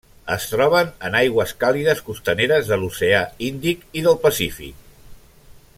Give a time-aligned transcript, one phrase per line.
[0.35, 4.97] Es troben en aigües càlides costaneres de l'Oceà Índic i del Pacífic.